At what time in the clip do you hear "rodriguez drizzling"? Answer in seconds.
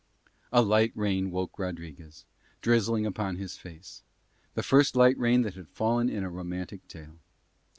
1.59-3.05